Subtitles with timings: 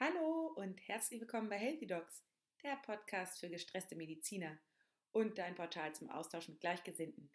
[0.00, 2.22] Hallo und herzlich willkommen bei Healthy Docs,
[2.62, 4.56] der Podcast für gestresste Mediziner
[5.10, 7.32] und dein Portal zum Austausch mit Gleichgesinnten.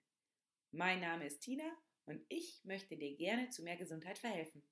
[0.71, 1.69] Mein Name ist Tina
[2.05, 4.63] und ich möchte dir gerne zu mehr Gesundheit verhelfen.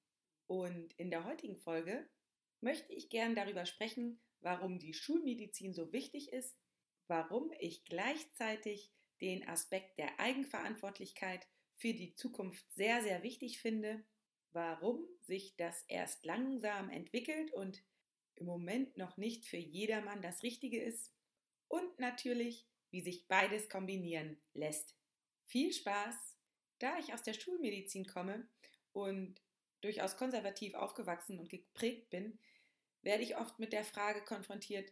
[0.47, 2.07] Und in der heutigen Folge
[2.62, 6.55] möchte ich gerne darüber sprechen, warum die Schulmedizin so wichtig ist,
[7.08, 8.89] warum ich gleichzeitig
[9.19, 11.46] den Aspekt der Eigenverantwortlichkeit
[11.76, 14.05] für die Zukunft sehr, sehr wichtig finde
[14.54, 17.84] warum sich das erst langsam entwickelt und
[18.36, 21.13] im Moment noch nicht für jedermann das Richtige ist
[21.67, 24.95] und natürlich, wie sich beides kombinieren lässt.
[25.45, 26.16] Viel Spaß!
[26.80, 28.48] Da ich aus der Schulmedizin komme
[28.91, 29.39] und
[29.81, 32.39] durchaus konservativ aufgewachsen und geprägt bin,
[33.03, 34.91] werde ich oft mit der Frage konfrontiert,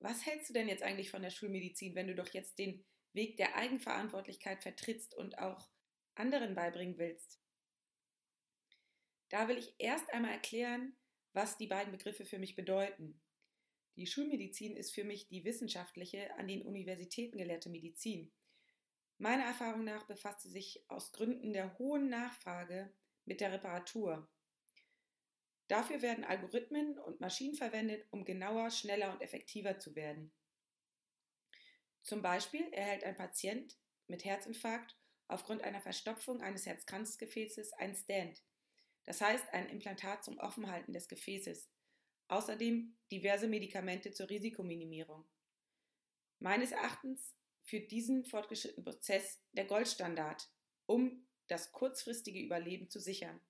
[0.00, 2.84] was hältst du denn jetzt eigentlich von der Schulmedizin, wenn du doch jetzt den
[3.14, 5.68] Weg der Eigenverantwortlichkeit vertrittst und auch
[6.14, 7.40] anderen beibringen willst?
[9.34, 10.94] Da will ich erst einmal erklären,
[11.32, 13.20] was die beiden Begriffe für mich bedeuten.
[13.96, 18.30] Die Schulmedizin ist für mich die wissenschaftliche, an den Universitäten gelehrte Medizin.
[19.18, 24.30] Meiner Erfahrung nach befasst sie sich aus Gründen der hohen Nachfrage mit der Reparatur.
[25.66, 30.32] Dafür werden Algorithmen und Maschinen verwendet, um genauer, schneller und effektiver zu werden.
[32.04, 33.76] Zum Beispiel erhält ein Patient
[34.06, 38.40] mit Herzinfarkt aufgrund einer Verstopfung eines Herzkranzgefäßes ein Stand,
[39.04, 41.68] das heißt ein Implantat zum Offenhalten des Gefäßes.
[42.28, 45.24] Außerdem diverse Medikamente zur Risikominimierung.
[46.38, 50.50] Meines Erachtens führt diesen fortgeschrittenen Prozess der Goldstandard,
[50.86, 53.40] um das kurzfristige Überleben zu sichern.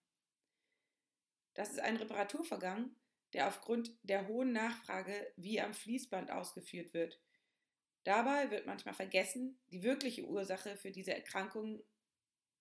[1.55, 2.95] Das ist ein Reparaturvorgang,
[3.33, 7.21] der aufgrund der hohen Nachfrage wie am Fließband ausgeführt wird.
[8.05, 11.83] Dabei wird manchmal vergessen, die wirkliche Ursache für diese Erkrankung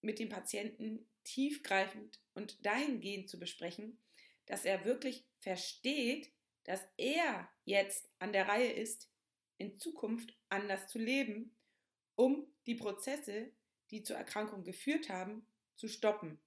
[0.04, 3.98] mit dem Patienten tiefgreifend und dahingehend zu besprechen,
[4.46, 6.32] dass er wirklich versteht,
[6.66, 9.10] dass er jetzt an der Reihe ist,
[9.58, 11.56] in Zukunft anders zu leben,
[12.16, 13.52] um die Prozesse,
[13.92, 16.40] die zur Erkrankung geführt haben, zu stoppen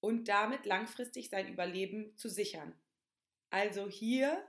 [0.00, 2.78] und damit langfristig sein Überleben zu sichern.
[3.50, 4.46] Also hier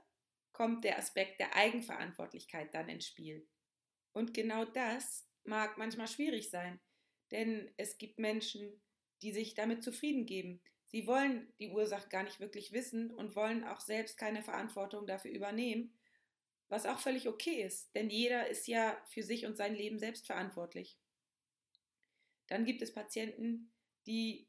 [0.52, 3.48] kommt der Aspekt der Eigenverantwortlichkeit dann ins Spiel.
[4.12, 6.80] Und genau das mag manchmal schwierig sein,
[7.32, 8.82] denn es gibt Menschen,
[9.22, 10.62] die sich damit zufrieden geben.
[10.86, 15.32] Sie wollen die Ursache gar nicht wirklich wissen und wollen auch selbst keine Verantwortung dafür
[15.32, 15.94] übernehmen,
[16.70, 20.26] was auch völlig okay ist, denn jeder ist ja für sich und sein Leben selbst
[20.26, 20.98] verantwortlich.
[22.48, 23.72] Dann gibt es Patienten,
[24.06, 24.48] die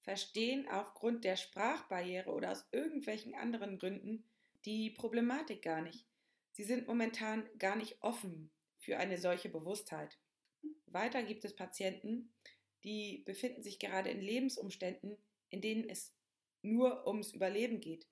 [0.00, 4.24] verstehen aufgrund der Sprachbarriere oder aus irgendwelchen anderen Gründen
[4.64, 6.06] die Problematik gar nicht.
[6.52, 10.18] Sie sind momentan gar nicht offen für eine solche Bewusstheit.
[10.94, 12.32] Weiter gibt es Patienten,
[12.84, 15.16] die befinden sich gerade in Lebensumständen,
[15.50, 16.14] in denen es
[16.62, 18.06] nur ums Überleben geht.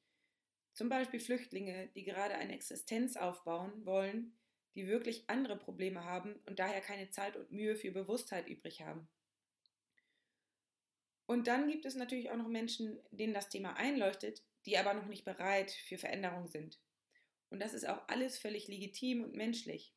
[0.72, 4.36] Zum Beispiel Flüchtlinge, die gerade eine Existenz aufbauen wollen,
[4.74, 9.08] die wirklich andere Probleme haben und daher keine Zeit und Mühe für Bewusstheit übrig haben.
[11.26, 15.06] Und dann gibt es natürlich auch noch Menschen, denen das Thema einleuchtet, die aber noch
[15.06, 16.80] nicht bereit für Veränderung sind.
[17.50, 19.92] Und das ist auch alles völlig legitim und menschlich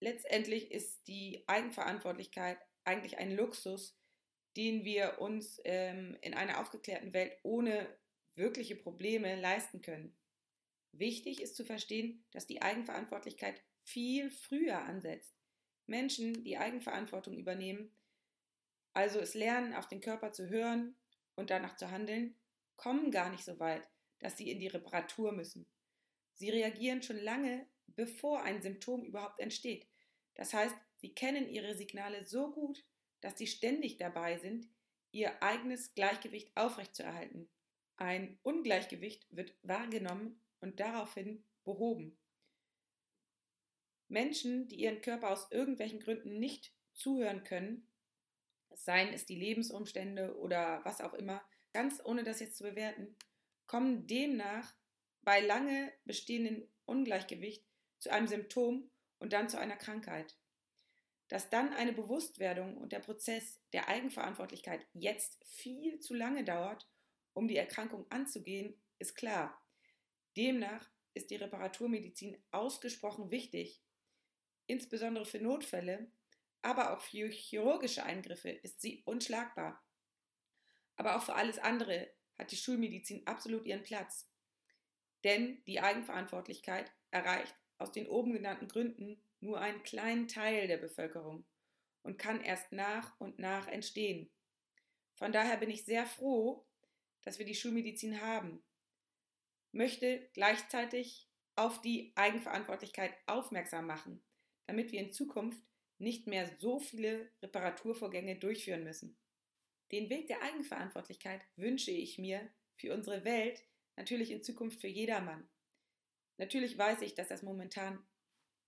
[0.00, 3.98] letztendlich ist die Eigenverantwortlichkeit eigentlich ein Luxus,
[4.56, 7.86] den wir uns ähm, in einer aufgeklärten Welt ohne
[8.34, 10.16] wirkliche Probleme leisten können.
[10.92, 15.34] Wichtig ist zu verstehen, dass die Eigenverantwortlichkeit viel früher ansetzt.
[15.86, 17.92] Menschen, die Eigenverantwortung übernehmen,
[18.92, 20.96] also es lernen, auf den Körper zu hören
[21.36, 22.36] und danach zu handeln,
[22.76, 23.86] kommen gar nicht so weit,
[24.18, 25.66] dass sie in die Reparatur müssen.
[26.34, 29.86] Sie reagieren schon lange, bevor ein Symptom überhaupt entsteht.
[30.34, 32.84] Das heißt, sie kennen ihre Signale so gut,
[33.20, 34.68] dass sie ständig dabei sind,
[35.12, 37.48] ihr eigenes Gleichgewicht aufrechtzuerhalten.
[37.96, 42.16] Ein Ungleichgewicht wird wahrgenommen und daraufhin behoben.
[44.08, 47.86] Menschen, die ihren Körper aus irgendwelchen Gründen nicht zuhören können,
[48.74, 51.42] seien es die Lebensumstände oder was auch immer,
[51.72, 53.16] ganz ohne das jetzt zu bewerten,
[53.66, 54.74] kommen demnach
[55.22, 57.64] bei lange bestehenden Ungleichgewicht
[57.98, 58.90] zu einem Symptom
[59.20, 60.36] und dann zu einer Krankheit.
[61.28, 66.88] Dass dann eine Bewusstwerdung und der Prozess der Eigenverantwortlichkeit jetzt viel zu lange dauert,
[67.32, 69.64] um die Erkrankung anzugehen, ist klar.
[70.36, 73.80] Demnach ist die Reparaturmedizin ausgesprochen wichtig.
[74.66, 76.10] Insbesondere für Notfälle,
[76.62, 79.82] aber auch für chirurgische Eingriffe ist sie unschlagbar.
[80.96, 84.28] Aber auch für alles andere hat die Schulmedizin absolut ihren Platz.
[85.24, 91.44] Denn die Eigenverantwortlichkeit erreicht aus den oben genannten Gründen nur einen kleinen Teil der Bevölkerung
[92.02, 94.30] und kann erst nach und nach entstehen.
[95.14, 96.66] Von daher bin ich sehr froh,
[97.22, 98.62] dass wir die Schulmedizin haben.
[99.72, 104.20] möchte gleichzeitig auf die Eigenverantwortlichkeit aufmerksam machen,
[104.66, 105.62] damit wir in Zukunft
[105.98, 109.16] nicht mehr so viele Reparaturvorgänge durchführen müssen.
[109.92, 113.62] Den Weg der Eigenverantwortlichkeit wünsche ich mir für unsere Welt
[113.96, 115.48] natürlich in Zukunft für jedermann.
[116.40, 118.02] Natürlich weiß ich, dass das momentan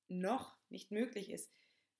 [0.07, 1.51] noch nicht möglich ist.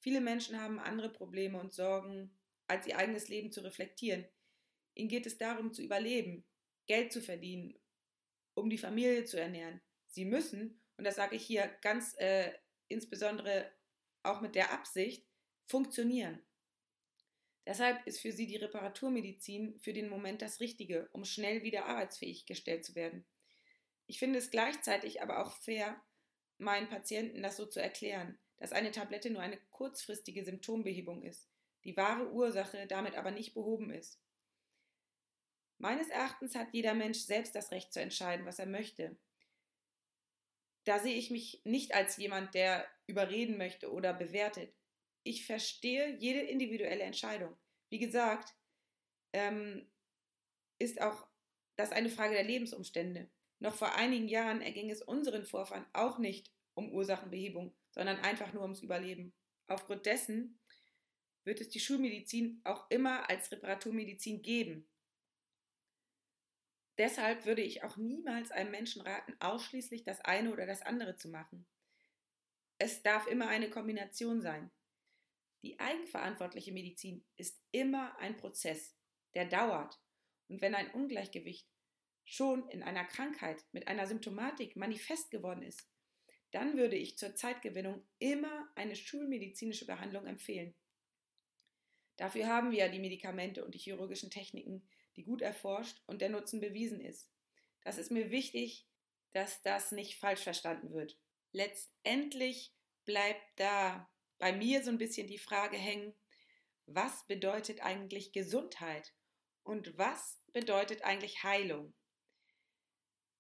[0.01, 2.37] Viele Menschen haben andere Probleme und Sorgen,
[2.67, 4.27] als ihr eigenes Leben zu reflektieren.
[4.95, 6.45] Ihnen geht es darum zu überleben,
[6.87, 7.75] Geld zu verdienen,
[8.53, 9.81] um die Familie zu ernähren.
[10.09, 12.53] Sie müssen, und das sage ich hier ganz äh,
[12.89, 13.73] insbesondere
[14.25, 15.27] auch mit der Absicht,
[15.65, 16.43] funktionieren.
[17.65, 22.45] Deshalb ist für sie die Reparaturmedizin für den Moment das Richtige, um schnell wieder arbeitsfähig
[22.45, 23.25] gestellt zu werden.
[24.07, 26.01] Ich finde es gleichzeitig aber auch fair,
[26.59, 31.49] meinen Patienten das so zu erklären, dass eine Tablette nur eine kurzfristige Symptombehebung ist,
[31.85, 34.21] die wahre Ursache damit aber nicht behoben ist.
[35.79, 39.17] Meines Erachtens hat jeder Mensch selbst das Recht zu entscheiden, was er möchte.
[40.85, 44.73] Da sehe ich mich nicht als jemand, der überreden möchte oder bewertet.
[45.25, 47.57] Ich verstehe jede individuelle Entscheidung.
[47.89, 48.55] Wie gesagt,
[49.33, 49.89] ähm,
[50.79, 51.27] ist auch
[51.77, 53.29] das eine Frage der Lebensumstände.
[53.63, 58.63] Noch vor einigen Jahren erging es unseren Vorfahren auch nicht um Ursachenbehebung, sondern einfach nur
[58.63, 59.33] ums Überleben.
[59.69, 60.59] Aufgrund dessen
[61.45, 64.89] wird es die Schulmedizin auch immer als Reparaturmedizin geben.
[66.99, 71.29] Deshalb würde ich auch niemals einem Menschen raten, ausschließlich das eine oder das andere zu
[71.29, 71.65] machen.
[72.79, 74.73] Es darf immer eine Kombination sein.
[75.63, 78.93] Die eigenverantwortliche Medizin ist immer ein Prozess,
[79.35, 80.01] der dauert.
[80.49, 81.69] Und wenn ein Ungleichgewicht
[82.33, 85.87] schon in einer Krankheit mit einer Symptomatik manifest geworden ist,
[86.51, 90.75] dann würde ich zur Zeitgewinnung immer eine schulmedizinische Behandlung empfehlen.
[92.17, 96.31] Dafür haben wir ja die Medikamente und die chirurgischen Techniken, die gut erforscht und der
[96.31, 97.31] Nutzen bewiesen ist.
[97.83, 98.87] Das ist mir wichtig,
[99.33, 101.19] dass das nicht falsch verstanden wird.
[101.53, 102.73] Letztendlich
[103.05, 106.15] bleibt da bei mir so ein bisschen die Frage hängen,
[106.87, 109.13] was bedeutet eigentlich Gesundheit
[109.65, 111.93] und was bedeutet eigentlich Heilung?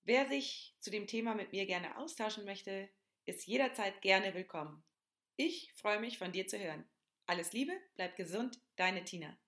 [0.04, 2.88] Wer sich zu dem Thema mit mir gerne austauschen möchte,
[3.24, 4.82] ist jederzeit gerne willkommen.
[5.36, 6.84] Ich freue mich, von dir zu hören.
[7.26, 9.38] Alles Liebe, bleib gesund, deine Tina.